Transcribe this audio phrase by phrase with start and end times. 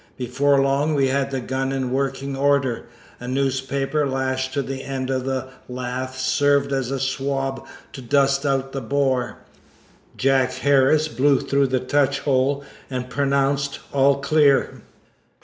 [0.17, 2.87] Before long we had the gun in working order.
[3.19, 8.43] A newspaper lashed to the end of a lath served as a swab to dust
[8.43, 9.37] out the bore.
[10.17, 14.81] Jack Harris blew through the touch hole and pronounced all clear.